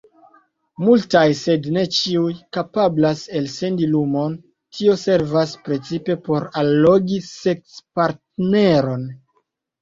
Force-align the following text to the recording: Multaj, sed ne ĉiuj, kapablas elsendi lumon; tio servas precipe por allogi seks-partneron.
Multaj, 0.83 1.25
sed 1.39 1.65
ne 1.73 1.83
ĉiuj, 1.97 2.31
kapablas 2.57 3.21
elsendi 3.39 3.89
lumon; 3.91 4.37
tio 4.79 4.95
servas 5.03 5.53
precipe 5.69 6.17
por 6.31 6.49
allogi 6.63 7.21
seks-partneron. 7.29 9.07